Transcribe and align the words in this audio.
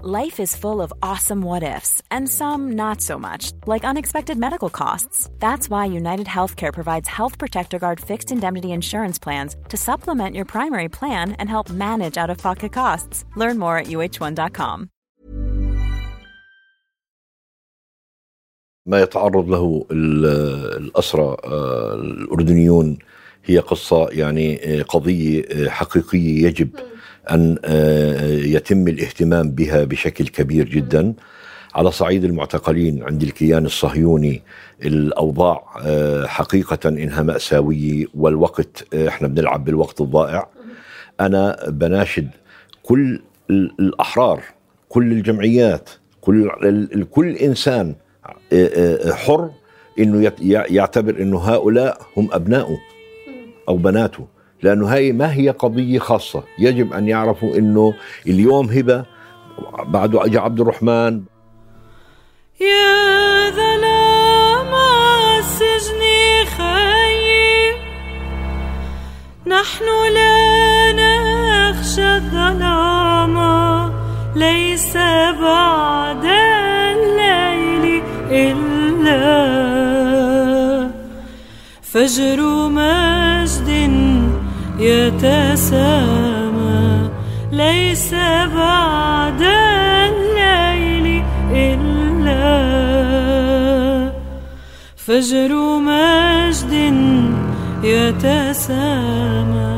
Life 0.00 0.39
is 0.39 0.55
full 0.55 0.81
of 0.81 0.91
awesome 1.03 1.41
what 1.43 1.61
ifs, 1.61 2.01
and 2.09 2.27
some 2.27 2.71
not 2.71 3.01
so 3.01 3.19
much, 3.19 3.51
like 3.67 3.83
unexpected 3.83 4.37
medical 4.37 4.69
costs. 4.69 5.29
That's 5.39 5.69
why 5.69 5.85
United 5.85 6.25
Healthcare 6.25 6.73
provides 6.73 7.07
Health 7.07 7.37
Protector 7.37 7.77
Guard 7.77 7.99
fixed 7.99 8.31
indemnity 8.31 8.71
insurance 8.71 9.19
plans 9.19 9.55
to 9.69 9.77
supplement 9.77 10.35
your 10.35 10.45
primary 10.45 10.89
plan 10.89 11.33
and 11.33 11.47
help 11.47 11.69
manage 11.69 12.17
out 12.17 12.29
of 12.31 12.37
pocket 12.39 12.73
costs. 12.73 13.25
Learn 13.35 13.59
more 13.59 13.77
at 13.77 13.87
uh1.com. 13.87 14.89
ما 18.85 19.01
يتعرض 19.01 19.49
له 19.49 19.85
الأسرى 19.91 21.37
الأردنيون 21.93 22.97
هي 23.45 23.59
قصة 23.59 24.07
يعني 24.09 24.81
قضية 24.81 25.69
حقيقية 25.69 26.45
يجب 26.45 26.69
أن 27.31 27.57
آه، 27.65 28.31
يتم 28.31 28.87
الاهتمام 28.87 29.51
بها 29.51 29.83
بشكل 29.83 30.27
كبير 30.27 30.69
جدا. 30.69 31.13
على 31.75 31.91
صعيد 31.91 32.23
المعتقلين 32.23 33.03
عند 33.03 33.23
الكيان 33.23 33.65
الصهيوني 33.65 34.41
الأوضاع 34.83 35.63
آه، 35.85 36.25
حقيقة 36.25 36.89
إنها 36.89 37.21
مأساوية 37.21 38.05
والوقت 38.13 38.87
آه، 38.93 39.07
إحنا 39.07 39.27
بنلعب 39.27 39.65
بالوقت 39.65 40.01
الضائع. 40.01 40.47
أنا 41.19 41.57
بناشد 41.67 42.29
كل 42.83 43.21
الأحرار 43.49 44.43
كل 44.89 45.11
الجمعيات 45.11 45.89
كل 46.21 46.51
كل 47.11 47.35
إنسان 47.35 47.95
حر 49.11 49.51
إنه 49.99 50.31
يعتبر 50.45 51.21
إنه 51.21 51.39
هؤلاء 51.39 52.01
هم 52.17 52.29
ابنائه 52.31 52.77
أو 53.69 53.77
بناته. 53.77 54.27
لأنه 54.63 54.93
هاي 54.93 55.11
ما 55.11 55.33
هي 55.33 55.49
قضية 55.49 55.99
خاصة. 55.99 56.43
يجب 56.59 56.93
أن 56.93 57.07
يعرفوا 57.07 57.55
إنه 57.57 57.93
اليوم 58.27 58.69
هبة 58.69 59.05
بعده 59.85 60.25
اجى 60.25 60.37
عبد 60.37 60.59
الرحمن. 60.59 61.21
يا 62.61 63.49
ظلام 63.49 64.73
السجن 65.39 66.01
خير. 66.57 67.75
نحن 69.47 69.85
لا 70.13 70.91
نخشى 70.91 72.15
الظلام 72.15 73.35
ليس 74.35 74.97
بعد 75.41 76.25
الليل 76.95 78.03
إلا. 78.31 79.21
فجر 81.81 82.41
مجد 82.69 83.20
يتسامى. 84.81 86.31
ليس 87.51 88.13
بعد 88.55 89.41
الليل 89.41 91.23
إلا 91.51 92.41
فجر 94.95 95.51
مجد 95.79 96.73
يتسامى. 97.83 99.71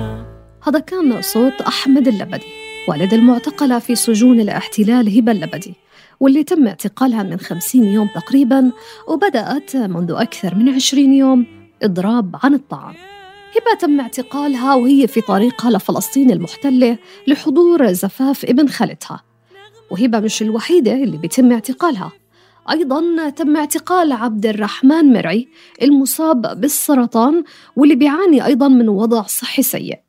هذا 0.67 0.79
كان 0.79 1.21
صوت 1.21 1.61
أحمد 1.67 2.07
اللبدي 2.07 2.45
والد 2.87 3.13
المعتقلة 3.13 3.79
في 3.79 3.95
سجون 3.95 4.39
الاحتلال 4.39 5.17
هبة 5.17 5.31
اللبدي 5.31 5.73
واللي 6.19 6.43
تم 6.43 6.67
اعتقالها 6.67 7.23
من 7.23 7.39
خمسين 7.39 7.83
يوم 7.83 8.09
تقريبا 8.15 8.71
وبدأت 9.07 9.75
منذ 9.75 10.11
أكثر 10.11 10.55
من 10.55 10.69
عشرين 10.69 11.13
يوم 11.13 11.45
إضراب 11.83 12.35
عن 12.43 12.53
الطعام. 12.53 13.12
هبة 13.55 13.79
تم 13.79 13.99
اعتقالها 13.99 14.75
وهي 14.75 15.07
في 15.07 15.21
طريقها 15.21 15.71
لفلسطين 15.71 16.31
المحتلة 16.31 16.97
لحضور 17.27 17.91
زفاف 17.91 18.45
ابن 18.45 18.67
خالتها. 18.67 19.23
وهبة 19.91 20.19
مش 20.19 20.41
الوحيدة 20.41 20.93
اللي 20.93 21.17
بيتم 21.17 21.51
اعتقالها. 21.51 22.11
أيضا 22.71 23.29
تم 23.29 23.57
اعتقال 23.57 24.11
عبد 24.11 24.45
الرحمن 24.45 25.13
مرعي 25.13 25.47
المصاب 25.81 26.61
بالسرطان 26.61 27.43
واللي 27.75 27.95
بيعاني 27.95 28.45
أيضا 28.45 28.67
من 28.67 28.89
وضع 28.89 29.21
صحي 29.21 29.63
سيء. 29.63 29.99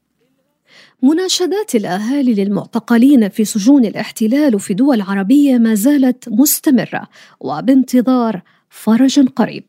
مناشدات 1.02 1.74
الأهالي 1.74 2.34
للمعتقلين 2.34 3.28
في 3.28 3.44
سجون 3.44 3.84
الاحتلال 3.84 4.54
وفي 4.54 4.74
دول 4.74 5.00
عربية 5.00 5.58
ما 5.58 5.74
زالت 5.74 6.28
مستمرة 6.28 7.08
وبانتظار 7.40 8.42
فرج 8.70 9.28
قريب. 9.28 9.64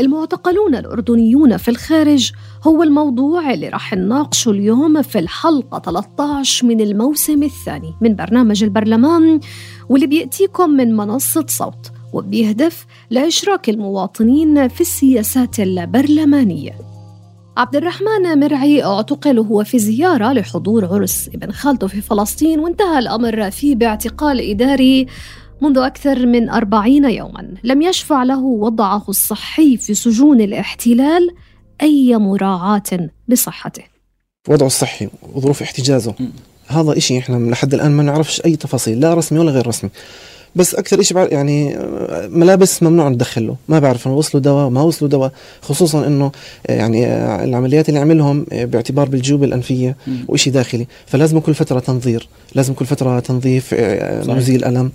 المعتقلون 0.00 0.74
الأردنيون 0.74 1.56
في 1.56 1.68
الخارج 1.68 2.32
هو 2.66 2.82
الموضوع 2.82 3.54
اللي 3.54 3.68
راح 3.68 3.94
نناقشه 3.94 4.50
اليوم 4.50 5.02
في 5.02 5.18
الحلقة 5.18 5.78
13 5.78 6.66
من 6.66 6.80
الموسم 6.80 7.42
الثاني 7.42 7.94
من 8.00 8.14
برنامج 8.14 8.64
البرلمان 8.64 9.40
واللي 9.88 10.06
بيأتيكم 10.06 10.70
من 10.70 10.96
منصة 10.96 11.44
صوت 11.48 11.90
وبيهدف 12.12 12.86
لإشراك 13.10 13.68
المواطنين 13.68 14.68
في 14.68 14.80
السياسات 14.80 15.60
البرلمانية. 15.60 16.72
عبد 17.56 17.76
الرحمن 17.76 18.40
مرعي 18.40 18.84
اعتقل 18.84 19.38
وهو 19.38 19.64
في 19.64 19.78
زيارة 19.78 20.32
لحضور 20.32 20.84
عرس 20.84 21.30
ابن 21.34 21.52
خالته 21.52 21.86
في 21.86 22.00
فلسطين 22.00 22.60
وانتهى 22.60 22.98
الأمر 22.98 23.50
فيه 23.50 23.74
باعتقال 23.74 24.50
إداري 24.50 25.06
منذ 25.60 25.78
أكثر 25.78 26.26
من 26.26 26.48
أربعين 26.48 27.04
يوما 27.04 27.54
لم 27.64 27.82
يشفع 27.82 28.22
له 28.22 28.38
وضعه 28.38 29.04
الصحي 29.08 29.76
في 29.76 29.94
سجون 29.94 30.40
الاحتلال 30.40 31.30
أي 31.82 32.16
مراعاة 32.16 33.10
لصحته. 33.28 33.82
وضعه 34.48 34.66
الصحي 34.66 35.08
وظروف 35.34 35.62
احتجازه. 35.62 36.14
هذا 36.66 36.96
إشي 36.96 37.18
إحنا 37.18 37.50
لحد 37.50 37.74
الآن 37.74 37.90
ما 37.90 38.02
نعرفش 38.02 38.42
أي 38.44 38.56
تفاصيل 38.56 39.00
لا 39.00 39.14
رسمي 39.14 39.38
ولا 39.38 39.50
غير 39.50 39.66
رسمي. 39.66 39.90
بس 40.58 40.74
أكثر 40.74 41.02
شيء 41.02 41.32
يعني 41.32 41.76
ملابس 42.28 42.82
ممنوع 42.82 43.08
ندخله 43.08 43.56
ما 43.68 43.78
بعرف 43.78 44.06
إنه 44.06 44.16
وصلوا 44.16 44.42
دواء 44.42 44.68
ما 44.68 44.82
وصلوا 44.82 45.10
دواء. 45.10 45.32
خصوصا 45.62 46.06
إنه 46.06 46.32
يعني 46.64 47.06
العمليات 47.44 47.88
اللي 47.88 48.00
عملهم 48.00 48.46
باعتبار 48.52 49.08
بالجيوب 49.08 49.44
الأنفية 49.44 49.96
وشيء 50.28 50.52
داخلي. 50.52 50.86
فلازم 51.06 51.40
كل 51.40 51.54
فترة 51.54 51.80
تنظير. 51.80 52.28
لازم 52.54 52.74
كل 52.74 52.86
فترة 52.86 53.20
تنظيف 53.20 53.74
مزيل 54.28 54.64
الم 54.64 54.90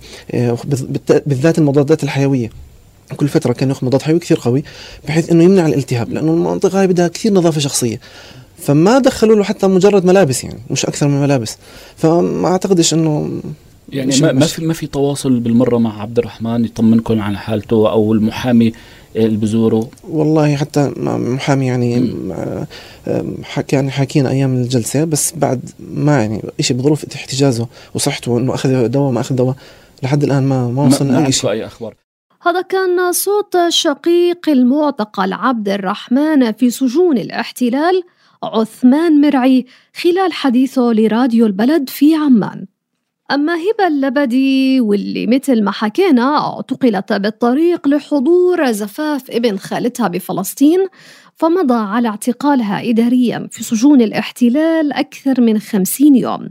بالذات 1.26 1.58
المضادات 1.58 2.04
الحيوية. 2.04 2.50
كل 3.16 3.28
فترة 3.28 3.52
كان 3.52 3.68
ياخذ 3.68 3.86
مضاد 3.86 4.02
حيوي 4.02 4.18
كثير 4.18 4.38
قوي 4.42 4.64
بحيث 5.08 5.30
إنه 5.30 5.44
يمنع 5.44 5.66
الالتهاب 5.66 6.12
لأنه 6.12 6.32
المنطقة 6.32 6.80
هاي 6.80 6.86
بدها 6.86 7.08
كثير 7.08 7.32
نظافة 7.32 7.60
شخصية. 7.60 8.00
فما 8.58 8.98
دخلوا 8.98 9.36
له 9.36 9.44
حتى 9.44 9.66
مجرد 9.66 10.04
ملابس 10.04 10.44
يعني 10.44 10.60
مش 10.70 10.86
أكثر 10.86 11.08
من 11.08 11.20
ملابس. 11.20 11.56
فما 11.96 12.48
أعتقدش 12.48 12.94
إنه 12.94 13.30
يعني 13.88 14.20
ما, 14.20 14.32
ما 14.32 14.46
في 14.46 14.64
ما 14.64 14.74
في 14.74 14.86
تواصل 14.86 15.40
بالمرة 15.40 15.78
مع 15.78 16.02
عبد 16.02 16.18
الرحمن 16.18 16.64
يطمنكم 16.64 17.20
عن 17.20 17.36
حالته 17.36 17.90
أو 17.90 18.12
المحامي 18.12 18.72
اللي 19.16 19.36
بزوره؟ 19.36 19.88
والله 20.08 20.56
حتى 20.56 20.92
محامي 20.96 21.66
يعني 21.66 22.14
حكى 23.42 23.76
يعني 23.76 23.90
حكينا 23.90 24.30
أيام 24.30 24.54
الجلسة 24.54 25.04
بس 25.04 25.32
بعد 25.36 25.70
ما 25.78 26.20
يعني 26.20 26.42
شيء 26.60 26.76
بظروف 26.76 27.04
احتجازه 27.14 27.68
وصحته 27.94 28.38
إنه 28.38 28.54
أخذ 28.54 28.88
دواء 28.88 29.12
ما 29.12 29.20
أخذ 29.20 29.34
دواء 29.34 29.56
لحد 30.02 30.24
الآن 30.24 30.42
ما 30.42 30.68
ما 30.68 30.82
وصلنا 30.82 31.26
اي 31.26 31.32
شيء. 31.32 31.50
أي 31.50 31.66
أخبار؟ 31.66 31.94
هذا 32.42 32.60
كان 32.60 33.12
صوت 33.12 33.56
شقيق 33.68 34.48
المعتقل 34.48 35.32
عبد 35.32 35.68
الرحمن 35.68 36.52
في 36.52 36.70
سجون 36.70 37.18
الاحتلال 37.18 38.02
عثمان 38.42 39.20
مرعي 39.20 39.66
خلال 39.94 40.32
حديثه 40.32 40.92
لراديو 40.92 41.46
البلد 41.46 41.88
في 41.88 42.14
عمان. 42.14 42.66
أما 43.30 43.54
هبة 43.54 43.86
اللبدي 43.86 44.80
واللي 44.80 45.26
مثل 45.26 45.62
ما 45.62 45.70
حكينا 45.70 46.38
اعتقلت 46.38 47.12
بالطريق 47.12 47.88
لحضور 47.88 48.72
زفاف 48.72 49.30
ابن 49.30 49.56
خالتها 49.56 50.08
بفلسطين 50.08 50.86
فمضى 51.34 51.74
على 51.74 52.08
اعتقالها 52.08 52.90
إداريا 52.90 53.48
في 53.50 53.64
سجون 53.64 54.00
الاحتلال 54.02 54.92
أكثر 54.92 55.40
من 55.40 55.58
خمسين 55.58 56.16
يوم 56.16 56.48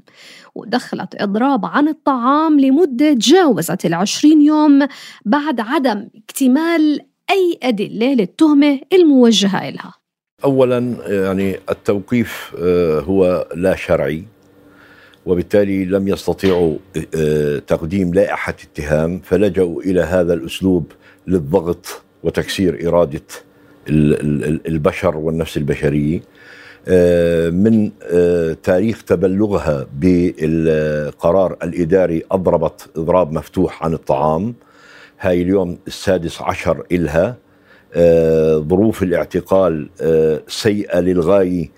ودخلت 0.55 1.21
إضراب 1.21 1.65
عن 1.65 1.87
الطعام 1.87 2.59
لمدة 2.59 3.13
جاوزت 3.17 3.85
العشرين 3.85 4.41
يوم 4.41 4.87
بعد 5.25 5.59
عدم 5.59 6.07
اكتمال 6.15 6.99
أي 7.29 7.59
أدلة 7.63 8.13
للتهمة 8.13 8.79
الموجهة 8.93 9.69
إلها. 9.69 9.93
أولا 10.43 10.95
يعني 11.07 11.59
التوقيف 11.69 12.55
آه، 12.59 12.99
هو 12.99 13.47
لا 13.55 13.75
شرعي. 13.75 14.32
وبالتالي 15.25 15.85
لم 15.85 16.07
يستطيعوا 16.07 16.77
آه، 17.15 17.59
تقديم 17.59 18.13
لائحة 18.13 18.55
اتهام 18.63 19.19
فلجأوا 19.23 19.81
إلى 19.81 20.01
هذا 20.01 20.33
الأسلوب 20.33 20.91
للضغط 21.27 22.01
وتكسير 22.23 22.87
إرادة 22.87 23.21
البشر 23.89 25.17
والنفس 25.17 25.57
البشرية. 25.57 26.21
آه، 26.87 27.49
من 27.49 27.91
آه، 28.03 28.57
تاريخ 28.63 29.03
تبلغها 29.03 29.87
بالقرار 29.99 31.57
الإداري 31.63 32.23
أضربت 32.31 32.89
إضراب 32.95 33.31
مفتوح 33.31 33.83
عن 33.83 33.93
الطعام. 33.93 34.53
هاي 35.19 35.41
اليوم 35.41 35.77
السادس 35.87 36.41
عشر 36.41 36.83
إلها. 36.91 37.37
ظروف 38.59 39.03
الاعتقال 39.03 39.89
سيئة 40.47 40.99
للغاية 40.99 41.69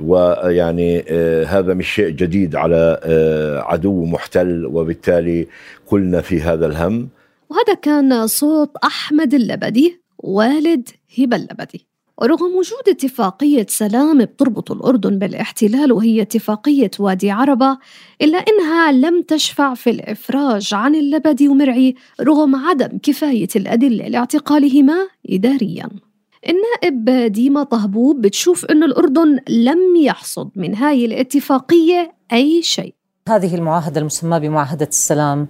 ويعني 0.00 1.04
آه، 1.08 1.44
هذا 1.44 1.74
مش 1.74 1.94
شيء 1.94 2.08
جديد 2.08 2.56
على 2.56 3.00
آه، 3.02 3.60
عدو 3.60 4.04
محتل 4.04 4.66
وبالتالي 4.66 5.46
كلنا 5.86 6.20
في 6.20 6.40
هذا 6.40 6.66
الهم. 6.66 7.08
وهذا 7.50 7.74
كان 7.82 8.26
صوت 8.26 8.70
أحمد 8.84 9.34
اللبدي 9.34 10.00
والد 10.18 10.88
هبة 11.18 11.36
اللبدي. 11.36 11.86
ورغم 12.18 12.54
وجود 12.56 12.88
اتفاقية 12.88 13.66
سلام 13.68 14.18
بتربط 14.18 14.72
الأردن 14.72 15.18
بالاحتلال 15.18 15.92
وهي 15.92 16.22
اتفاقية 16.22 16.90
وادي 16.98 17.30
عربة 17.30 17.78
إلا 18.22 18.38
إنها 18.38 18.92
لم 18.92 19.22
تشفع 19.22 19.74
في 19.74 19.90
الإفراج 19.90 20.74
عن 20.74 20.94
اللبدي 20.94 21.48
ومرعي 21.48 21.94
رغم 22.20 22.56
عدم 22.56 22.98
كفاية 23.02 23.48
الأدلة 23.56 24.08
لاعتقالهما 24.08 25.08
إدارياً. 25.30 25.88
النائب 26.48 27.32
ديما 27.32 27.64
طهبوب 27.64 28.20
بتشوف 28.20 28.64
أنه 28.64 28.86
الأردن 28.86 29.38
لم 29.48 29.96
يحصد 29.96 30.50
من 30.56 30.74
هاي 30.76 31.04
الاتفاقية 31.04 32.14
أي 32.32 32.62
شيء. 32.62 32.94
هذه 33.28 33.54
المعاهدة 33.54 34.00
المسماة 34.00 34.38
بمعاهدة 34.38 34.86
السلام 34.86 35.48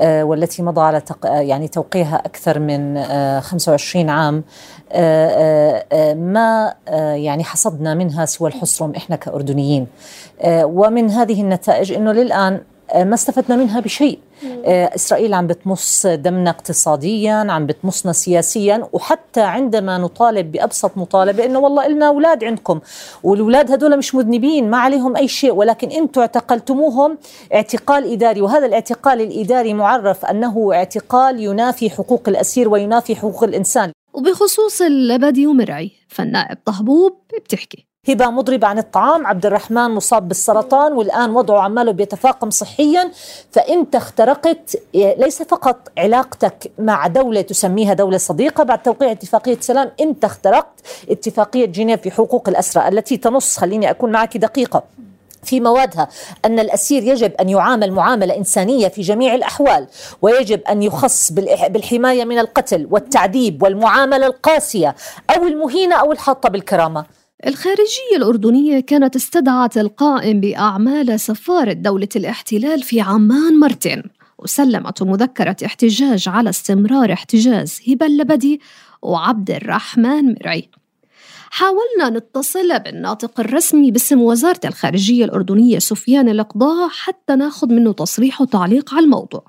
آه، 0.00 0.24
والتي 0.24 0.62
مضى 0.62 0.80
على 0.80 1.00
تق... 1.00 1.26
يعني 1.26 1.68
توقيعها 1.68 2.16
أكثر 2.16 2.58
من 2.58 2.96
آه 2.96 3.40
25 3.40 4.10
عام 4.10 4.44
آه، 4.92 5.84
آه، 5.92 6.14
ما 6.14 6.74
يعني 7.14 7.44
حصدنا 7.44 7.94
منها 7.94 8.24
سوى 8.24 8.48
الحصرم 8.48 8.92
إحنا 8.96 9.16
كأردنيين. 9.16 9.86
ومن 10.46 11.10
هذه 11.10 11.40
النتائج 11.40 11.92
أنه 11.92 12.12
للآن 12.12 12.60
ما 12.96 13.14
استفدنا 13.14 13.56
منها 13.56 13.80
بشيء. 13.80 14.18
آه، 14.64 14.94
إسرائيل 14.94 15.34
عم 15.34 15.46
بتمص 15.46 16.06
دمنا 16.06 16.50
اقتصاديا 16.50 17.32
عم 17.32 17.66
بتمصنا 17.66 18.12
سياسيا 18.12 18.88
وحتى 18.92 19.40
عندما 19.40 19.98
نطالب 19.98 20.52
بأبسط 20.52 20.96
مطالبة 20.96 21.44
إنه 21.44 21.58
والله 21.58 21.86
إلنا 21.86 22.06
أولاد 22.08 22.44
عندكم 22.44 22.80
والأولاد 23.22 23.72
هدول 23.72 23.98
مش 23.98 24.14
مذنبين 24.14 24.70
ما 24.70 24.78
عليهم 24.78 25.16
أي 25.16 25.28
شيء 25.28 25.52
ولكن 25.52 25.90
أنتم 25.90 26.20
اعتقلتموهم 26.20 27.18
اعتقال 27.54 28.12
إداري 28.12 28.40
وهذا 28.40 28.66
الاعتقال 28.66 29.20
الإداري 29.20 29.74
معرف 29.74 30.24
أنه 30.24 30.70
اعتقال 30.72 31.40
ينافي 31.40 31.90
حقوق 31.90 32.28
الأسير 32.28 32.68
وينافي 32.68 33.16
حقوق 33.16 33.44
الإنسان. 33.44 33.92
وبخصوص 34.12 34.82
اللبدي 34.82 35.46
ومرعي 35.46 35.92
فالنائب 36.08 36.58
طهبوب 36.64 37.12
بتحكي. 37.44 37.86
هبة 38.08 38.30
مضربة 38.30 38.66
عن 38.66 38.78
الطعام. 38.78 39.26
عبد 39.26 39.46
الرحمن 39.46 39.90
مصاب 39.90 40.28
بالسرطان 40.28 40.92
والآن 40.92 41.30
وضعه 41.30 41.60
عماله 41.60 41.92
بيتفاقم 41.92 42.50
صحيا. 42.50 43.10
فأنت 43.52 43.94
اخترقت 43.96 44.76
ليس 44.94 45.42
فقط 45.42 45.88
علاقتك 45.98 46.70
مع 46.78 47.06
دولة 47.06 47.40
تسميها 47.40 47.94
دولة 47.94 48.18
صديقة 48.18 48.64
بعد 48.64 48.82
توقيع 48.82 49.10
اتفاقية 49.12 49.56
سلام 49.60 49.90
أنت 50.00 50.24
اخترقت 50.24 50.80
اتفاقية 51.10 51.66
جنيف 51.66 52.00
في 52.00 52.10
حقوق 52.10 52.48
الأسرى 52.48 52.88
التي 52.88 53.16
تنص 53.16 53.58
خليني 53.58 53.90
أكون 53.90 54.12
معك 54.12 54.36
دقيقة 54.36 54.82
في 55.42 55.60
موادها 55.60 56.08
أن 56.44 56.58
الأسير 56.58 57.02
يجب 57.02 57.32
أن 57.40 57.48
يعامل 57.48 57.92
معاملة 57.92 58.36
إنسانية 58.36 58.88
في 58.88 59.00
جميع 59.02 59.34
الأحوال 59.34 59.86
ويجب 60.22 60.60
أن 60.62 60.82
يخص 60.82 61.32
بالحماية 61.32 62.24
من 62.24 62.38
القتل 62.38 62.88
والتعذيب 62.90 63.62
والمعاملة 63.62 64.26
القاسية 64.26 64.94
أو 65.36 65.42
المهينة 65.42 65.96
أو 65.96 66.12
الحاطة 66.12 66.48
بالكرامة. 66.48 67.04
الخارجية 67.46 68.16
الأردنية 68.16 68.80
كانت 68.80 69.16
استدعت 69.16 69.78
القائم 69.78 70.40
بأعمال 70.40 71.20
سفارة 71.20 71.72
دولة 71.72 72.08
الاحتلال 72.16 72.82
في 72.82 73.00
عمان 73.00 73.58
مرتين 73.58 74.02
وسلمت 74.38 75.02
مذكرة 75.02 75.56
احتجاج 75.64 76.28
على 76.28 76.50
استمرار 76.50 77.12
احتجاز 77.12 77.80
هبة 77.88 78.06
اللبدي 78.06 78.60
وعبد 79.02 79.50
الرحمن 79.50 80.34
مرعي. 80.34 80.70
حاولنا 81.50 82.18
نتصل 82.18 82.78
بالناطق 82.78 83.40
الرسمي 83.40 83.90
باسم 83.90 84.22
وزارة 84.22 84.60
الخارجية 84.64 85.24
الأردنية 85.24 85.78
سفيان 85.78 86.28
القضاء 86.28 86.88
حتى 86.88 87.36
ناخذ 87.36 87.68
منه 87.68 87.92
تصريح 87.92 88.40
وتعليق 88.40 88.94
على 88.94 89.04
الموضوع. 89.04 89.44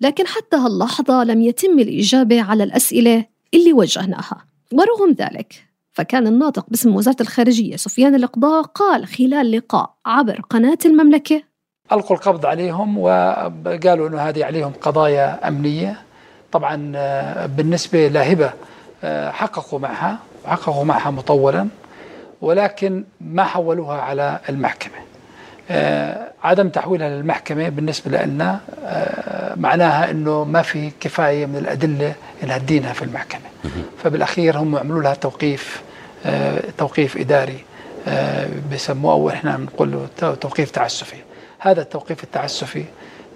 لكن 0.00 0.26
حتى 0.26 0.56
هاللحظة 0.56 1.24
لم 1.24 1.42
يتم 1.42 1.78
الإجابة 1.78 2.42
على 2.42 2.64
الأسئلة 2.64 3.24
اللي 3.54 3.72
وجهناها. 3.72 4.44
ورغم 4.72 5.12
ذلك 5.12 5.73
فكان 5.94 6.26
الناطق 6.26 6.66
باسم 6.68 6.96
وزارة 6.96 7.16
الخارجية 7.20 7.76
سفيان 7.76 8.14
القضاء 8.14 8.62
قال 8.62 9.06
خلال 9.06 9.50
لقاء 9.50 9.94
عبر 10.06 10.40
قناة 10.50 10.78
المملكة 10.84 11.42
ألقوا 11.92 12.16
القبض 12.16 12.46
عليهم 12.46 12.98
وقالوا 12.98 14.08
أنه 14.08 14.20
هذه 14.20 14.44
عليهم 14.44 14.72
قضايا 14.80 15.48
أمنية. 15.48 16.00
طبعا 16.52 16.92
آه، 16.96 17.46
بالنسبة 17.46 18.08
لهبة 18.08 18.50
آه، 19.04 19.30
حققوا 19.30 19.78
معها 19.78 20.18
وحققوا 20.44 20.84
معها 20.84 21.10
مطولا 21.10 21.68
ولكن 22.40 23.04
ما 23.20 23.44
حولوها 23.44 24.00
على 24.00 24.40
المحكمة. 24.48 24.94
آه، 25.70 26.32
عدم 26.44 26.68
تحويلها 26.68 27.08
للمحكمة 27.08 27.68
بالنسبة 27.68 28.22
لنا 28.22 28.60
معناها 29.56 30.10
أنه 30.10 30.44
ما 30.44 30.62
في 30.62 30.90
كفاية 31.00 31.46
من 31.46 31.56
الأدلة 31.56 32.14
أنها 32.42 32.58
تدينها 32.58 32.92
في 32.92 33.02
المحكمة. 33.02 33.40
فبالأخير 34.02 34.58
هم 34.58 34.76
عملوا 34.76 35.02
لها 35.02 35.14
توقيف 35.14 35.83
توقيف 36.78 37.16
إداري 37.16 37.64
آه، 38.08 38.48
بسموه 38.72 39.12
أو 39.12 39.28
إحنا 39.28 39.56
بنقول 39.56 39.92
له 39.92 40.34
توقيف 40.34 40.70
تعسفي. 40.70 41.16
هذا 41.58 41.82
التوقيف 41.82 42.24
التعسفي 42.24 42.84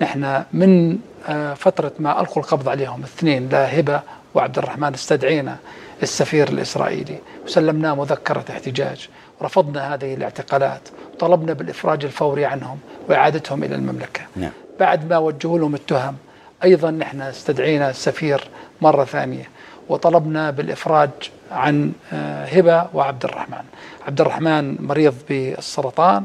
نحن 0.02 0.43
من 0.52 0.99
آه، 1.29 1.55
فترة 1.55 1.93
ما 1.99 2.20
ألقوا 2.20 2.43
القبض 2.43 2.69
عليهم 2.69 3.00
الاثنين 3.00 3.49
لا 3.49 3.81
هبة 3.81 4.00
وعبد 4.35 4.58
الرحمن 4.58 4.94
استدعينا 4.94 5.56
السفير 6.02 6.49
الإسرائيلي. 6.49 7.19
وسلمناه 7.46 7.94
مذكرة 7.94 8.44
احتجاج 8.50 9.08
ورفضنا 9.41 9.94
هذه 9.94 10.14
الاعتقالات 10.14 10.88
وطلبنا 11.14 11.52
بالإفراج 11.52 12.05
الفوري 12.05 12.44
عنهم 12.44 12.79
وإعادتهم 13.08 13.64
إلى 13.64 13.75
المملكة. 13.75 14.20
نعم. 14.37 14.50
بعد 14.81 15.11
ما 15.11 15.19
وجهوا 15.19 15.58
لهم 15.58 15.75
التهم 15.75 16.17
أيضا 16.64 16.91
نحن 16.91 17.20
استدعينا 17.20 17.91
السفير 17.91 18.49
مرة 18.81 19.05
ثانية 19.05 19.49
وطلبنا 19.88 20.50
بالإفراج 20.50 21.11
عن 21.50 21.92
آه، 22.12 22.44
هبة 22.44 22.86
وعبد 22.94 23.24
الرحمن 23.24 23.64
عبد 24.06 24.20
الرحمن 24.20 24.82
مريض 24.82 25.14
بالسرطان 25.28 26.24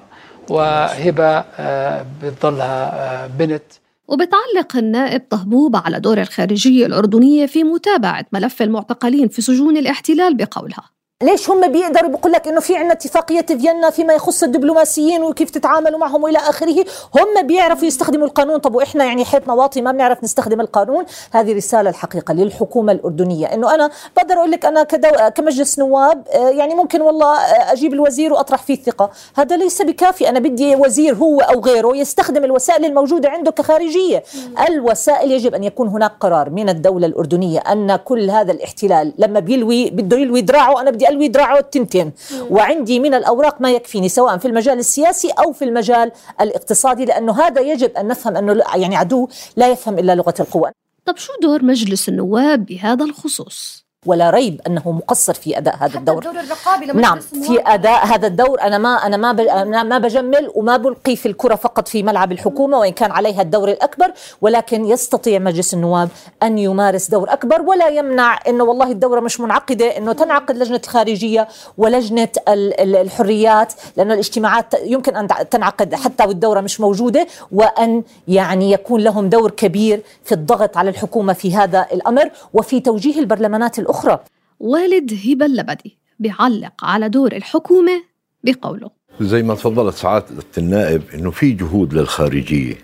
وهبة 0.49 1.37
آه، 1.59 2.05
بتظلها 2.23 3.23
آه، 3.23 3.27
بنت. 3.27 3.63
وبتعلق 4.07 4.77
النائب 4.77 5.21
طهبوب 5.29 5.75
على 5.75 5.99
دور 5.99 6.21
الخارجية 6.21 6.85
الأردنية 6.85 7.45
في 7.45 7.63
متابعة 7.63 8.25
ملف 8.31 8.61
المعتقلين 8.61 9.27
في 9.27 9.41
سجون 9.41 9.77
الاحتلال 9.77 10.37
بقولها. 10.37 10.89
ليش 11.23 11.49
هم 11.49 11.71
بيقدروا 11.71 12.09
بيقول 12.09 12.31
لك 12.31 12.47
إنه 12.47 12.59
في 12.59 12.75
عندنا 12.75 12.93
اتفاقية 12.93 13.41
فيينا 13.41 13.89
فيما 13.89 14.13
يخص 14.13 14.43
الدبلوماسيين 14.43 15.23
وكيف 15.23 15.49
تتعاملوا 15.49 15.99
معهم 15.99 16.23
وإلى 16.23 16.37
آخره؟ 16.37 16.85
هم 17.15 17.47
بيعرفوا 17.47 17.87
يستخدموا 17.87 18.27
القانون. 18.27 18.57
طب 18.57 18.75
وإحنا 18.75 19.06
يعني 19.06 19.25
حيطنا 19.25 19.53
واطي 19.53 19.81
ما 19.81 19.92
بنعرف 19.92 20.23
نستخدم 20.23 20.61
القانون؟ 20.61 21.06
هذه 21.31 21.56
رسالة 21.56 21.89
الحقيقة 21.89 22.33
للحكومة 22.33 22.92
الأردنية. 22.92 23.45
إنه 23.53 23.75
أنا 23.75 23.89
بقدر 24.18 24.35
أقول 24.35 24.51
لك 24.51 24.65
أنا 24.65 24.83
كدو... 24.83 25.09
كمجلس 25.35 25.80
نواب 25.80 26.27
آه، 26.27 26.49
يعني 26.49 26.75
ممكن 26.75 27.01
والله 27.01 27.37
آه، 27.37 27.71
أجيب 27.71 27.94
الوزير 27.94 28.33
وأطرح 28.33 28.63
فيه 28.63 28.73
الثقة. 28.73 29.11
هذا 29.35 29.57
ليس 29.57 29.81
بكافي. 29.81 30.30
أنا 30.30 30.39
بدي 30.39 30.75
وزير 30.75 31.15
هو 31.15 31.39
أو 31.39 31.59
غيره 31.59 31.97
يستخدم 31.97 32.44
الوسائل 32.44 32.85
الموجودة 32.85 33.30
عنده 33.30 33.51
كخارجية. 33.51 34.23
الوسائل 34.69 35.31
يجب 35.31 35.56
أن 35.56 35.63
يكون 35.63 35.87
هناك 35.87 36.11
قرار 36.19 36.49
من 36.49 36.69
الدولة 36.69 37.07
الأردنية 37.07 37.59
أن 37.59 37.95
كل 37.95 38.30
هذا 38.30 38.51
الاحتلال 38.51 39.13
لما 39.18 39.39
بيلوي 39.39 39.89
بده 39.89 40.18
يلوي 40.18 40.42
دراعه 40.42 40.81
أنا 40.81 40.92
بدي 40.92 41.12
الوي 41.13 41.27
دراعه 41.27 41.59
التنتين 41.59 42.11
وعندي 42.49 42.99
من 42.99 43.13
الأوراق 43.13 43.61
ما 43.61 43.71
يكفيني 43.71 44.09
سواء 44.09 44.37
في 44.37 44.47
المجال 44.47 44.79
السياسي 44.79 45.29
أو 45.29 45.53
في 45.53 45.65
المجال 45.65 46.11
الاقتصادي 46.41 47.05
لأنه 47.05 47.41
هذا 47.41 47.61
يجب 47.61 47.91
أن 47.97 48.07
نفهم 48.07 48.37
أنه 48.37 48.63
يعني 48.75 48.95
عدو 48.95 49.27
لا 49.57 49.67
يفهم 49.67 49.99
إلا 49.99 50.15
لغة 50.15 50.33
القوه 50.39 50.71
طب 51.05 51.17
شو 51.17 51.33
دور 51.41 51.63
مجلس 51.63 52.09
النواب 52.09 52.65
بهذا 52.65 53.05
الخصوص؟ 53.05 53.82
ولا 54.06 54.30
ريب 54.30 54.62
أنه 54.68 54.92
مقصر 54.92 55.33
في 55.33 55.57
أداء 55.57 55.76
هذا 55.80 55.98
الدور. 55.98 56.18
الدور 56.18 56.40
الرقابي 56.40 56.86
نعم 56.86 57.19
في 57.19 57.60
أداء 57.66 58.06
هذا 58.06 58.28
الدور 58.28 58.62
أنا 58.62 58.78
ما 58.78 58.90
أنا 58.90 59.18
ما 59.18 59.31
أنا 59.62 59.83
ما 59.83 59.98
بجمل 59.98 60.52
وما 60.56 60.78
بلقي 60.78 61.16
في 61.16 61.26
الكرة 61.26 61.56
فقط 61.56 61.88
في 61.88 62.04
ملعب 62.04 62.31
الحكومة 62.31 62.78
وإن 62.80 62.92
كان 62.92 63.12
عليها 63.12 63.42
الدور 63.42 63.69
الأكبر 63.69 64.12
ولكن 64.42 64.86
يستطيع 64.86 65.40
مجلس 65.40 65.74
النواب 65.74 66.10
أن 66.44 66.57
يمارس 66.57 67.10
دور 67.10 67.33
أكبر 67.33 67.62
ولا 67.62 67.88
يمنع 67.88 68.40
إنه 68.48 68.64
والله 68.64 68.92
الدورة 68.92 69.19
مش 69.19 69.40
منعقدة 69.40 69.98
إنه 69.98 70.14
تنعقد 70.14 70.57
لجنة 70.57 70.81
الخارجية 70.83 71.48
ولجنة 71.78 72.30
الحريات 72.48 73.74
لأنه 73.98 74.14
الاجتماعات 74.14 74.74
يمكن 74.86 75.16
أن 75.16 75.28
تنعقد 75.50 75.95
حتى 75.95 76.24
والدورة 76.28 76.62
مش 76.62 76.81
موجودة 76.81 77.28
وأن 77.52 78.04
يعني 78.28 78.72
يكون 78.72 79.02
لهم 79.02 79.30
دور 79.30 79.52
كبير 79.52 80.02
في 80.24 80.31
الضغط 80.31 80.78
على 80.78 80.90
الحكومة 80.90 81.33
في 81.33 81.56
هذا 81.56 81.88
الأمر 81.94 82.30
وفي 82.54 82.80
توجيه 82.80 83.19
البرلمانات 83.19 83.80
الأخرى. 83.80 83.93
أخرى. 83.94 84.19
والد 84.59 85.14
هبة 85.26 85.45
اللبدي 85.45 85.97
بيعلق 86.19 86.73
على 86.85 87.09
دور 87.09 87.31
الحكومة 87.31 88.04
بقوله. 88.44 88.90
زي 89.21 89.44
ما 89.44 89.56
تفضلت 89.56 89.95
سعادة 89.95 90.26
النائب 90.57 91.02
أنه 91.14 91.31
في 91.31 91.52
جهود 91.52 91.94
للخارجية 91.94 92.76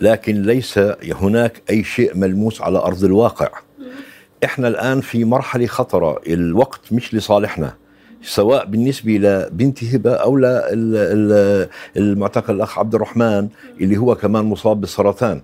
لكن 0.00 0.42
ليس 0.42 0.78
هناك 1.02 1.62
أي 1.70 1.84
شيء 1.84 2.16
ملموس 2.16 2.62
على 2.62 2.78
أرض 2.78 3.04
الواقع. 3.04 3.48
إحنا 4.44 4.68
الآن 4.68 5.00
في 5.00 5.24
مرحلة 5.24 5.66
خطرة 5.66 6.20
الوقت 6.26 6.92
مش 6.92 7.14
لصالحنا 7.14 7.74
سواء 8.22 8.66
بالنسبة 8.66 9.12
لبنت 9.12 9.84
هبة 9.84 10.12
أو 10.12 10.36
للمعتقل 11.96 12.54
الأخ 12.54 12.78
عبد 12.78 12.94
الرحمن 12.94 13.48
اللي 13.80 13.96
هو 13.96 14.14
كمان 14.14 14.44
مصاب 14.44 14.80
بالسرطان. 14.80 15.42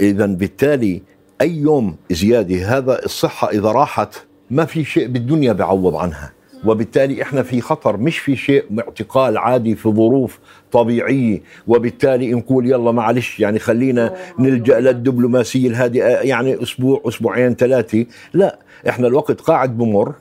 إذا 0.00 0.26
بالتالي 0.26 1.02
أي 1.40 1.56
يوم 1.56 1.96
زيادة 2.10 2.78
هذا 2.78 3.04
الصحة 3.04 3.50
إذا 3.50 3.72
راحت 3.72 4.25
ما 4.50 4.64
في 4.64 4.84
شيء 4.84 5.08
بالدنيا 5.08 5.52
بيعوض 5.52 5.96
عنها. 5.96 6.32
وبالتالي 6.64 7.22
إحنا 7.22 7.42
في 7.42 7.60
خطر 7.60 7.96
مش 7.96 8.18
في 8.18 8.36
شيء 8.36 8.64
اعتقال 8.78 9.38
عادي 9.38 9.74
في 9.74 9.88
ظروف 9.88 10.38
طبيعية. 10.72 11.42
وبالتالي 11.66 12.34
نقول 12.34 12.66
يلا 12.66 12.92
معلش 12.92 13.40
يعني 13.40 13.58
خلينا 13.58 14.14
نلجأ 14.38 14.80
للدبلوماسية 14.80 15.68
الهادئة 15.68 16.06
يعني 16.06 16.62
أسبوع 16.62 17.02
أسبوعين 17.08 17.54
ثلاثة. 17.54 18.06
لا 18.34 18.58
إحنا 18.88 19.06
الوقت 19.06 19.40
قاعد 19.40 19.78
بمر 19.78 20.14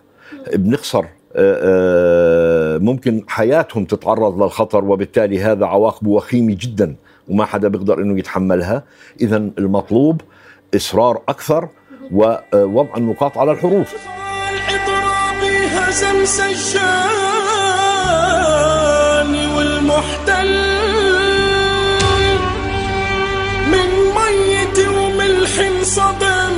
بنخسر. 0.53 1.05
آه، 1.37 2.75
آه، 2.75 2.77
ممكن 2.77 3.23
حياتهم 3.27 3.85
تتعرض 3.85 4.43
للخطر 4.43 4.85
وبالتالي 4.85 5.39
هذا 5.39 5.65
عواقبه 5.65 6.09
وخيمة 6.09 6.57
جدا 6.59 6.95
وما 7.27 7.45
حدا 7.45 7.67
بيقدر 7.67 8.01
إنه 8.01 8.19
يتحملها. 8.19 8.83
اذا 9.21 9.37
المطلوب 9.37 10.21
إصرار 10.75 11.21
أكثر 11.29 11.69
ووضع 12.11 12.97
النقاط 12.97 13.37
على 13.37 13.51
الحروف. 13.51 13.93
هزم 15.75 16.25
سجاني 16.25 16.65
والمحتل 19.55 20.51
من 23.71 23.89
ميت 24.17 24.77
وملح 24.87 25.55
صدم. 25.83 26.55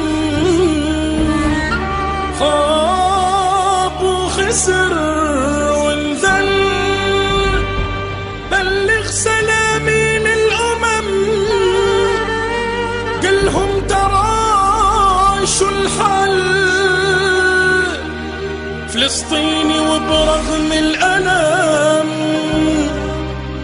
فلسطيني 19.28 19.80
وبرغم 19.80 20.72
الألم 20.72 22.10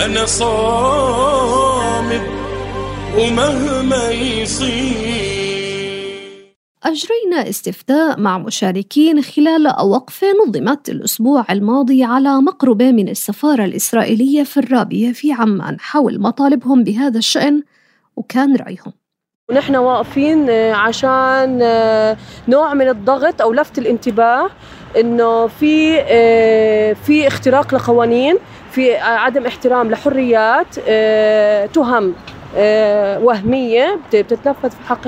أنا 0.04 0.26
صامت 0.26 2.22
ومهما 3.18 4.10
يصير. 4.10 5.30
أجرينا 6.84 7.48
استفتاء 7.48 8.20
مع 8.20 8.38
مشاركين 8.38 9.22
خلال 9.22 9.66
وقفة 9.84 10.26
نظمت 10.46 10.88
الأسبوع 10.88 11.44
الماضي 11.50 12.04
على 12.04 12.40
مقربة 12.40 12.92
من 12.92 13.08
السفارة 13.08 13.64
الإسرائيلية 13.64 14.42
في 14.42 14.56
الرابية 14.56 15.12
في 15.12 15.32
عمان 15.32 15.80
حول 15.80 16.20
مطالبهم 16.20 16.84
بهذا 16.84 17.18
الشأن 17.18 17.62
وكان 18.16 18.56
رأيهم. 18.56 18.99
ونحن 19.50 19.76
واقفين 19.76 20.50
آه، 20.50 20.72
عشان 20.72 21.58
آه، 21.62 22.16
نوع 22.48 22.74
من 22.74 22.88
الضغط 22.88 23.42
أو 23.42 23.52
لفت 23.52 23.78
الانتباه 23.78 24.50
إنه 25.00 25.46
في 25.46 26.00
آه، 26.00 26.92
في 26.92 27.26
اختراق 27.26 27.74
لقوانين 27.74 28.36
في 28.70 28.96
عدم 28.96 29.46
احترام 29.46 29.90
لحريات 29.90 30.74
تهم 31.74 32.14
وهمية 33.24 33.98
بت- 34.08 34.16
بتتنفذ 34.16 34.70
في 34.70 34.76
حق 34.88 35.00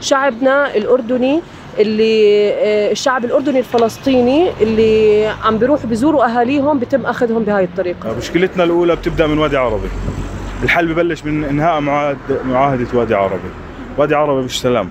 شعبنا 0.00 0.76
الأردني 0.76 1.40
اللي 1.78 2.52
الشعب 2.92 3.24
الأردني 3.24 3.58
الفلسطيني 3.58 4.50
اللي 4.60 5.26
عم 5.44 5.58
بيروحوا 5.58 5.86
بيزوروا 5.88 6.24
أهاليهم 6.24 6.78
بيتم 6.78 7.06
أخذهم 7.06 7.42
بهاي 7.44 7.64
الطريقة. 7.64 8.14
مشكلتنا 8.18 8.64
الأولى 8.64 8.96
بتبدأ 8.96 9.26
من 9.26 9.38
وادي 9.38 9.56
عربي. 9.56 9.88
الحل 10.62 10.86
ببلش 10.86 11.24
من 11.24 11.44
إنهاء 11.44 11.80
معاهد 11.80 12.18
معاهدة 12.44 12.86
وادي 12.94 13.14
عربي. 13.14 13.48
وادي 13.98 14.14
عربي 14.14 14.44
مش 14.44 14.60
سلام 14.60 14.88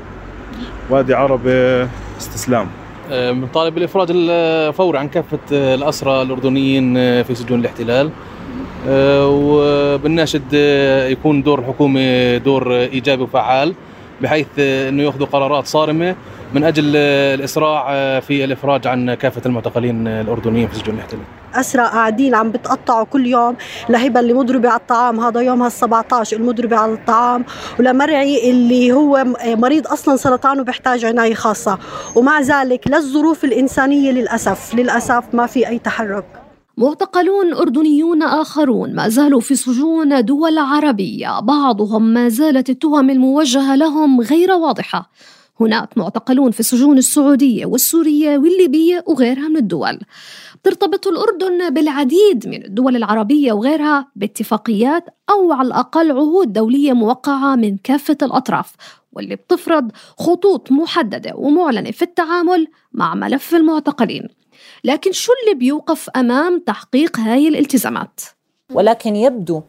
وادي 0.89 1.13
عربي 1.13 1.87
استسلام 2.17 2.67
بنطالب 3.11 3.75
بالافراج 3.75 4.07
الفوري 4.11 4.97
عن 4.97 5.07
كافة 5.07 5.39
الأسرى 5.51 6.21
الأردنيين 6.21 6.93
في 7.23 7.35
سجون 7.35 7.59
الاحتلال. 7.59 8.09
أه، 8.87 9.27
وبناشد 9.27 10.43
أه، 10.53 11.07
يكون 11.07 11.43
دور 11.43 11.59
الحكومة 11.59 12.37
دور 12.37 12.75
إيجابي 12.75 13.23
وفعال 13.23 13.75
بحيث 14.21 14.47
أه، 14.59 14.89
إنه 14.89 15.03
ياخذوا 15.03 15.27
قرارات 15.27 15.67
صارمة. 15.67 16.15
من 16.55 16.63
أجل 16.63 16.95
الإسراع 16.95 17.83
في 18.19 18.43
الإفراج 18.43 18.87
عن 18.87 19.13
كافة 19.13 19.41
المعتقلين 19.45 20.07
الأردنيين 20.07 20.67
في 20.67 20.75
سجون 20.75 20.95
الاحتلال 20.95 21.21
أسرى 21.53 21.81
قاعدين 21.83 22.35
عم 22.35 22.51
بتقطعوا 22.51 23.03
كل 23.05 23.27
يوم 23.27 23.55
لهبة 23.89 24.19
اللي 24.19 24.33
مضربة 24.33 24.69
على 24.69 24.79
الطعام. 24.79 25.19
هذا 25.19 25.39
يومها 25.41 25.67
ال 25.67 25.71
17 25.71 26.37
المضربة 26.37 26.75
على 26.77 26.93
الطعام. 26.93 27.45
ولمرعي 27.79 28.51
اللي 28.51 28.91
هو 28.91 29.23
م- 29.23 29.59
مريض 29.61 29.87
أصلا 29.87 30.15
سرطان 30.15 30.59
وبيحتاج 30.59 31.05
عناية 31.05 31.33
خاصة. 31.33 31.77
ومع 32.15 32.39
ذلك 32.41 32.87
للظروف 32.87 33.43
الإنسانية 33.45 34.11
للأسف. 34.11 34.75
للأسف 34.75 35.23
ما 35.33 35.45
في 35.45 35.67
أي 35.67 35.79
تحرك. 35.79 36.25
معتقلون 36.77 37.53
أردنيون 37.53 38.23
آخرون 38.23 38.95
ما 38.95 39.09
زالوا 39.09 39.39
في 39.41 39.55
سجون 39.55 40.25
دول 40.25 40.57
عربية. 40.57 41.39
بعضهم 41.39 42.13
ما 42.13 42.29
زالت 42.29 42.69
التهم 42.69 43.09
الموجهة 43.09 43.75
لهم 43.75 44.21
غير 44.21 44.51
واضحة. 44.51 45.09
هناك 45.59 45.97
معتقلون 45.97 46.51
في 46.51 46.59
السجون 46.59 46.97
السعودية 46.97 47.65
والسورية 47.65 48.37
والليبية 48.37 49.03
وغيرها 49.07 49.47
من 49.47 49.57
الدول 49.57 49.99
ترتبط 50.63 51.07
الأردن 51.07 51.69
بالعديد 51.69 52.47
من 52.47 52.65
الدول 52.65 52.95
العربية 52.95 53.53
وغيرها 53.53 54.07
باتفاقيات 54.15 55.05
أو 55.29 55.53
على 55.53 55.67
الأقل 55.67 56.11
عهود 56.11 56.53
دولية 56.53 56.93
موقعة 56.93 57.55
من 57.55 57.77
كافة 57.77 58.17
الأطراف 58.21 58.73
واللي 59.13 59.35
بتفرض 59.35 59.91
خطوط 60.19 60.71
محددة 60.71 61.33
ومعلنة 61.35 61.91
في 61.91 62.01
التعامل 62.01 62.67
مع 62.91 63.15
ملف 63.15 63.55
المعتقلين 63.55 64.27
لكن 64.83 65.11
شو 65.11 65.31
اللي 65.43 65.59
بيوقف 65.59 66.09
أمام 66.09 66.59
تحقيق 66.59 67.19
هاي 67.19 67.47
الالتزامات؟ 67.47 68.21
ولكن 68.73 69.15
يبدو 69.15 69.61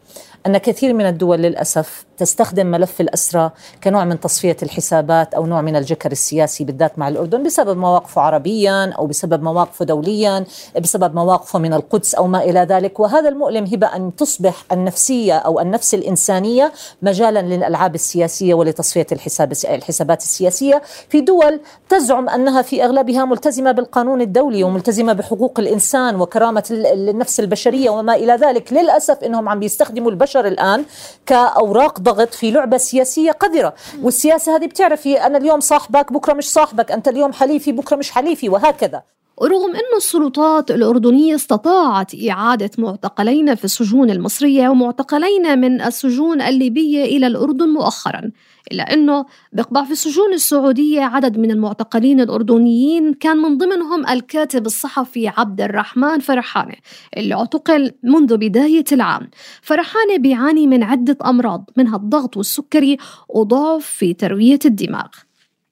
أن 0.46 0.58
كثير 0.58 0.94
من 0.94 1.06
الدول 1.06 1.38
للأسف 1.38 2.04
تستخدم 2.18 2.66
ملف 2.66 3.00
الأسرى 3.00 3.50
كنوع 3.84 4.04
من 4.04 4.20
تصفية 4.20 4.56
الحسابات 4.62 5.34
أو 5.34 5.46
نوع 5.46 5.60
من 5.60 5.76
الجكر 5.76 6.12
السياسي 6.12 6.64
بالذات 6.64 6.98
مع 6.98 7.08
الأردن 7.08 7.42
بسبب 7.42 7.76
مواقفه 7.76 8.20
عربيا 8.22 8.92
أو 8.92 9.06
بسبب 9.06 9.42
مواقفه 9.42 9.84
دوليا 9.84 10.44
بسبب 10.80 11.14
مواقفه 11.14 11.58
من 11.58 11.72
القدس 11.74 12.14
أو 12.14 12.26
ما 12.26 12.44
إلى 12.44 12.60
ذلك. 12.60 13.00
وهذا 13.00 13.28
المؤلم 13.28 13.64
هبة 13.64 13.86
أن 13.86 14.16
تصبح 14.16 14.64
النفسية 14.72 15.34
أو 15.34 15.60
النفس 15.60 15.94
الإنسانية 15.94 16.72
مجالا 17.02 17.42
للألعاب 17.42 17.94
السياسية 17.94 18.54
ولتصفية 18.54 19.06
الحساب 19.12 19.52
الحسابات 19.64 20.22
السياسية. 20.22 20.82
في 21.08 21.20
دول 21.20 21.60
تزعم 21.88 22.28
أنها 22.28 22.62
في 22.62 22.84
أغلبها 22.84 23.24
ملتزمة 23.24 23.72
بالقانون 23.72 24.20
الدولي 24.20 24.64
وملتزمة 24.64 25.12
بحقوق 25.12 25.60
الإنسان 25.60 26.20
وكرامة 26.20 26.64
ال- 26.70 27.08
النفس 27.10 27.40
البشرية 27.40 27.90
وما 27.90 28.14
إلى 28.14 28.32
ذلك. 28.32 28.72
للأسف 28.72 29.24
أنهم 29.24 29.48
عم 29.48 29.60
بيستخدموا 29.60 30.10
البشر 30.10 30.35
الآن 30.40 30.84
كأوراق 31.26 32.00
ضغط 32.00 32.34
في 32.34 32.50
لعبة 32.50 32.76
سياسية 32.76 33.30
قذرة. 33.30 33.74
والسياسة 34.02 34.56
هذه 34.56 34.66
بتعرفي 34.66 35.26
أنا 35.26 35.38
اليوم 35.38 35.60
صاحبك 35.60 36.12
بكرة 36.12 36.32
مش 36.32 36.50
صاحبك 36.52 36.92
أنت 36.92 37.08
اليوم 37.08 37.32
حليفي 37.32 37.72
بكرة 37.72 37.96
مش 37.96 38.10
حليفي 38.10 38.48
وهكذا. 38.48 39.02
ورغم 39.38 39.70
أن 39.70 39.96
السلطات 39.96 40.70
الأردنية 40.70 41.34
استطاعت 41.34 42.12
إعادة 42.30 42.70
معتقلين 42.78 43.54
في 43.54 43.64
السجون 43.64 44.10
المصرية 44.10 44.68
ومعتقلين 44.68 45.58
من 45.58 45.80
السجون 45.80 46.42
الليبية 46.42 47.04
إلى 47.04 47.26
الأردن 47.26 47.68
مؤخرا 47.68 48.30
إلا 48.72 48.94
أنه 48.94 49.26
بيقبع 49.52 49.84
في 49.84 49.90
السجون 49.90 50.32
السعودية 50.32 51.02
عدد 51.02 51.38
من 51.38 51.50
المعتقلين 51.50 52.20
الأردنيين 52.20 53.14
كان 53.14 53.36
من 53.36 53.58
ضمنهم 53.58 54.06
الكاتب 54.06 54.66
الصحفي 54.66 55.28
عبد 55.28 55.60
الرحمن 55.60 56.18
فرحانة 56.18 56.74
اللي 57.16 57.34
اعتقل 57.34 57.92
منذ 58.02 58.36
بداية 58.36 58.84
العام. 58.92 59.30
فرحانة 59.62 60.16
بيعاني 60.18 60.66
من 60.66 60.82
عدة 60.82 61.18
أمراض 61.24 61.70
منها 61.76 61.96
الضغط 61.96 62.36
والسكري 62.36 62.96
وضعف 63.28 63.86
في 63.86 64.14
تروية 64.14 64.58
الدماغ. 64.64 65.08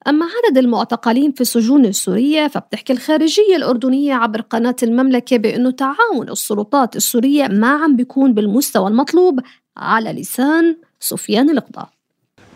أما 0.07 0.25
عدد 0.25 0.57
المعتقلين 0.57 1.31
في 1.31 1.41
السجون 1.41 1.85
السورية 1.85 2.47
فبتحكي 2.47 2.93
الخارجية 2.93 3.55
الأردنية 3.55 4.13
عبر 4.13 4.41
قناة 4.41 4.75
المملكة 4.83 5.37
بأنه 5.37 5.71
تعاون 5.71 6.29
السلطات 6.29 6.95
السورية 6.95 7.47
ما 7.47 7.67
عم 7.67 7.95
بيكون 7.95 8.33
بالمستوى 8.33 8.87
المطلوب 8.87 9.39
على 9.77 10.13
لسان 10.13 10.75
سفيان 10.99 11.49
القضاء. 11.49 11.94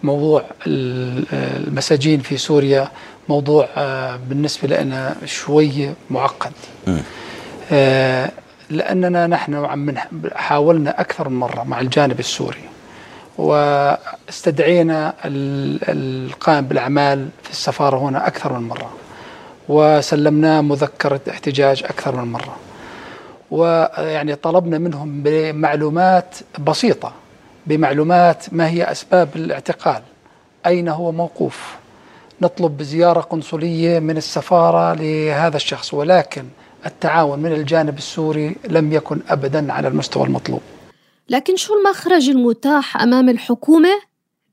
موضوع 0.03 0.43
ال- 0.67 1.25
المساجين 1.67 2.19
في 2.19 2.37
سوريا 2.37 2.87
موضوع 3.29 3.67
آه، 3.77 4.19
بالنسبة 4.29 4.67
لنا 4.77 5.15
شوية 5.25 5.93
معقد. 6.09 6.51
آه، 7.71 8.31
لأننا 8.69 9.27
نحن 9.27 9.53
عم 9.55 9.93
حاولنا 10.35 11.01
أكثر 11.01 11.29
من 11.29 11.39
مرة 11.39 11.63
مع 11.63 11.79
الجانب 11.79 12.19
السوري 12.19 12.61
واستدعينا 13.37 15.13
ال- 15.25 15.79
القائم 15.89 16.65
بالأعمال 16.65 17.29
في 17.43 17.51
السفارة 17.51 17.97
هنا 17.97 18.27
أكثر 18.27 18.53
من 18.59 18.67
مرة 18.67 18.91
وسلمناه 19.69 20.61
مذكرة 20.61 21.21
احتجاج 21.29 21.83
أكثر 21.83 22.15
من 22.15 22.31
مرة 22.31 22.55
ويعني 23.51 24.35
طلبنا 24.35 24.77
منهم 24.77 25.23
بمعلومات 25.23 26.35
بسيطة 26.59 27.11
بمعلومات 27.69 28.53
ما 28.53 28.69
هي 28.69 28.91
أسباب 28.91 29.29
الاعتقال. 29.35 30.01
أين 30.65 30.87
هو 30.87 31.11
موقوف؟ 31.11 31.75
نطلب 32.41 32.77
بزيارة 32.77 33.19
قنصلية 33.19 33.99
من 33.99 34.17
السفارة 34.17 34.93
لهذا 34.93 35.55
الشخص 35.55 35.93
ولكن 35.93 36.43
التعاون 36.85 37.39
من 37.39 37.51
الجانب 37.51 37.97
السوري 37.97 38.55
لم 38.69 38.93
يكن 38.93 39.19
أبدا 39.29 39.73
على 39.73 39.87
المستوى 39.87 40.23
المطلوب. 40.23 40.61
لكن 41.29 41.55
شو 41.55 41.73
المخرج 41.73 42.29
المتاح 42.29 43.01
أمام 43.01 43.29
الحكومة؟ 43.29 43.99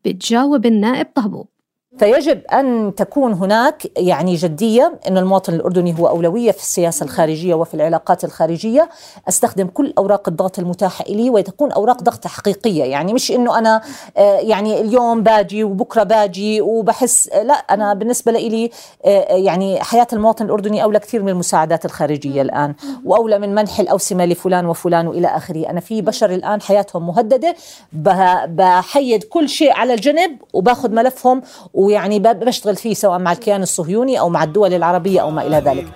بتجاوب 0.05 0.67
النائب 0.67 1.07
طهبوب. 1.15 1.49
فيجب 1.99 2.41
أن 2.53 2.93
تكون 2.97 3.33
هناك 3.33 3.87
يعني 3.99 4.35
جدية 4.35 4.99
إن 5.09 5.19
المواطن 5.19 5.55
الأردني 5.55 5.95
هو 5.99 6.09
أولوية 6.09 6.51
في 6.53 6.59
السياسة 6.59 7.05
الخارجية 7.05 7.55
وفي 7.55 7.75
العلاقات 7.75 8.25
الخارجية، 8.25 8.89
أستخدم 9.29 9.67
كل 9.67 9.93
أوراق 9.99 10.29
الضغط 10.29 10.59
المتاحة 10.59 11.05
لي 11.09 11.31
وتكون 11.31 11.73
أوراق 11.73 12.03
ضغط 12.03 12.27
حقيقيه، 12.27 12.85
يعني 12.85 13.15
مش 13.15 13.31
إنه 13.33 13.59
أنا 13.59 13.81
آه، 14.17 14.39
يعني 14.39 14.81
اليوم 14.81 15.23
باجي 15.23 15.65
وبكرة 15.65 16.03
باجي 16.03 16.61
وبحس 16.61 17.29
لا 17.29 17.55
أنا 17.55 17.95
بالنسبة 17.95 18.33
لي 18.33 18.71
آه، 19.05 19.33
يعني 19.35 19.81
حياة 19.83 20.07
المواطن 20.13 20.45
الأردني 20.45 20.83
أولى 20.83 20.99
كثير 20.99 21.23
من 21.23 21.29
المساعدات 21.29 21.85
الخارجية 21.85 22.43
الآن، 22.43 22.75
وأولى 23.05 23.39
من 23.39 23.55
منح 23.55 23.81
الأوسمة 23.81 24.25
لفلان 24.25 24.67
وفلان 24.67 25.07
وإلى 25.07 25.27
آخره، 25.29 25.71
أنا 25.71 25.81
في 25.81 26.03
بشر 26.03 26.31
الآن 26.31 26.61
حياتهم 26.61 27.07
مهددة 27.07 27.57
ب- 27.93 28.57
بحيد 28.57 29.25
كل 29.25 29.49
شيء 29.49 29.73
على 29.73 29.95
الجنب 29.95 30.37
وباخذ 30.53 30.91
ملفهم 30.91 31.43
ويعني 31.87 32.19
بشتغل 32.45 32.77
فيه 32.77 32.95
سواء 32.95 33.19
مع 33.19 33.33
الكيان 33.33 33.63
الصهيوني 33.63 34.21
أو 34.21 34.29
مع 34.29 34.43
الدول 34.43 34.75
العربية 34.75 35.21
أو 35.21 35.31
ما 35.31 35.47
إلى 35.47 35.57
ذلك. 35.57 35.87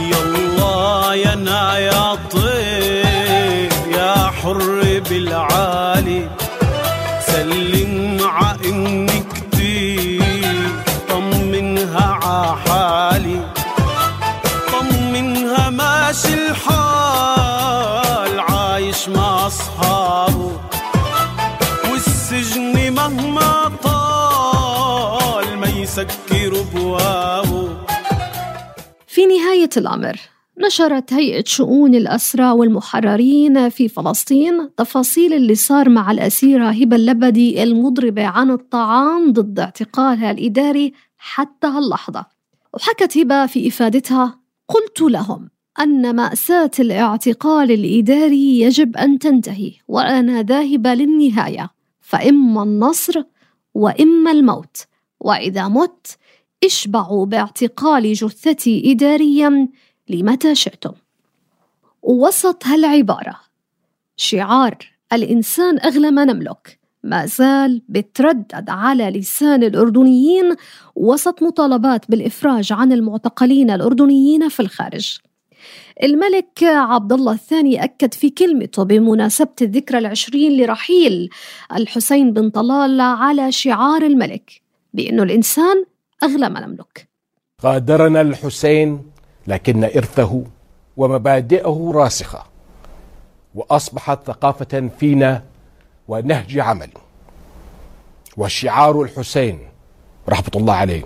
يلا 0.00 1.14
يا 1.78 2.12
في 29.06 29.26
نهاية 29.26 29.70
الأمر 29.76 30.20
نشرت 30.58 31.12
هيئة 31.12 31.44
شؤون 31.46 31.94
الأسرى 31.94 32.50
والمحررين 32.50 33.68
في 33.68 33.88
فلسطين 33.88 34.70
تفاصيل 34.76 35.32
اللي 35.32 35.54
صار 35.54 35.88
مع 35.88 36.10
الأسيرة 36.10 36.70
هبة 36.70 36.96
اللبدي 36.96 37.62
المضربة 37.62 38.26
عن 38.26 38.50
الطعام 38.50 39.32
ضد 39.32 39.60
اعتقالها 39.60 40.30
الإداري 40.30 40.92
حتى 41.18 41.66
هاللحظة. 41.66 42.26
وحكت 42.74 43.18
هبة 43.18 43.46
في 43.46 43.68
إفادتها 43.68 44.38
قلت 44.68 45.00
لهم 45.00 45.50
أن 45.80 46.16
مأساة 46.16 46.70
الاعتقال 46.78 47.70
الإداري 47.70 48.60
يجب 48.60 48.96
أن 48.96 49.18
تنتهي 49.18 49.72
وأنا 49.88 50.42
ذاهبة 50.42 50.94
للنهاية 50.94 51.70
فإما 52.00 52.62
النصر 52.62 53.22
وإما 53.74 54.30
الموت 54.30 54.76
وإذا 55.20 55.68
مت 55.68 56.16
اشبعوا 56.64 57.26
باعتقال 57.26 58.12
جثتي 58.12 58.92
إداريا 58.92 59.68
لمتى 60.08 60.54
شئتم؟ 60.54 60.92
ووسط 62.02 62.66
هالعبارة 62.66 63.40
شعار 64.16 64.78
الإنسان 65.12 65.78
أغلى 65.78 66.10
ما 66.10 66.24
نملك 66.24 66.78
ما 67.02 67.26
زال 67.26 67.82
بتردد 67.88 68.70
على 68.70 69.10
لسان 69.10 69.62
الأردنيين 69.62 70.54
وسط 70.94 71.42
مطالبات 71.42 72.10
بالإفراج 72.10 72.72
عن 72.72 72.92
المعتقلين 72.92 73.70
الأردنيين 73.70 74.48
في 74.48 74.60
الخارج. 74.60 75.18
الملك 76.02 76.62
عبد 76.62 77.12
الله 77.12 77.32
الثاني 77.32 77.84
أكد 77.84 78.14
في 78.14 78.30
كلمته 78.30 78.82
بمناسبة 78.82 79.54
الذكرى 79.62 79.98
العشرين 79.98 80.62
لرحيل 80.62 81.28
الحسين 81.76 82.32
بن 82.32 82.50
طلال 82.50 83.00
على 83.00 83.52
شعار 83.52 84.02
الملك 84.02 84.62
بأنه 84.94 85.22
الإنسان 85.22 85.84
أغلى 86.22 86.48
ما 86.48 86.60
نملك. 86.60 87.08
غادرنا 87.62 88.20
الحسين 88.20 89.02
لكن 89.46 89.84
إرثه 89.84 90.44
ومبادئه 90.96 91.92
راسخة 91.94 92.44
وأصبحت 93.54 94.26
ثقافة 94.26 94.90
فينا 94.98 95.42
ونهج 96.08 96.58
عمل. 96.58 96.90
وشعار 98.36 99.02
الحسين 99.02 99.58
رحمة 100.28 100.50
الله 100.56 100.74
عليه 100.74 101.04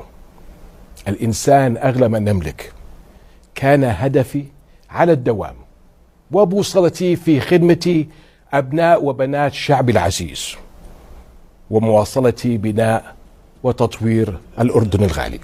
الإنسان 1.08 1.76
أغلى 1.76 2.08
ما 2.08 2.18
نملك. 2.18 2.72
كان 3.54 3.84
هدفي 3.84 4.44
على 4.90 5.12
الدوام 5.12 5.56
وبوصلتي 6.32 7.16
في 7.16 7.40
خدمة 7.40 8.04
أبناء 8.52 9.04
وبنات 9.04 9.52
شعبي 9.52 9.92
العزيز 9.92 10.54
ومواصلة 11.70 12.42
بناء 12.44 13.15
وتطوير 13.66 14.38
الأردن 14.60 15.04
الغالي. 15.04 15.40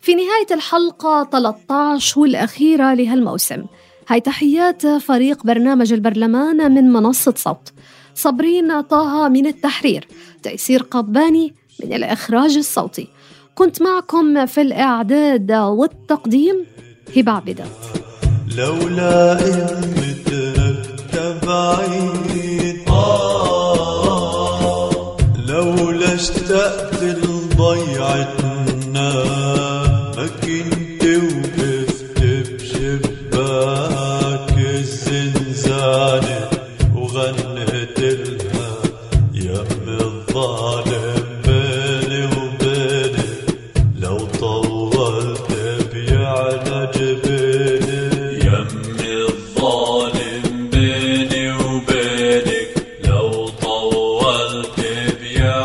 في 0.00 0.14
نهاية 0.14 0.46
الحلقة 0.50 1.28
13 1.32 2.20
والأخيرة 2.20 2.94
لهالموسم 2.94 3.64
هاي 4.08 4.20
تحيات 4.20 4.86
فريق 4.86 5.46
برنامج 5.46 5.92
البرلمان 5.92 6.72
من 6.74 6.92
منصة 6.92 7.34
صوت. 7.36 7.72
صابرين 8.14 8.80
طه 8.80 9.28
من 9.28 9.46
التحرير. 9.46 10.08
تيسير 10.42 10.82
قباني 10.82 11.54
من 11.84 11.92
الإخراج 11.92 12.56
الصوتي. 12.56 13.08
كنت 13.54 13.82
معكم 13.82 14.46
في 14.46 14.60
الإعداد 14.60 15.52
والتقديم 15.52 16.66
هبة 17.16 17.32
عبدات 17.32 17.66
لولا 18.56 19.38